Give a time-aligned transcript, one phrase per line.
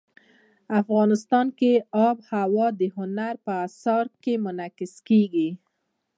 [0.81, 1.71] افغانستان کې
[2.07, 5.49] آب وهوا د هنر په اثار کې منعکس کېږي.